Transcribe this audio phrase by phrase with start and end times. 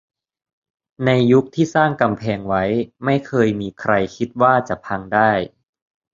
[1.05, 2.63] ในยุคที่สร้างกำแพงไว้
[3.05, 5.31] ไม่เคยมีใครคิดว่าจะพังได้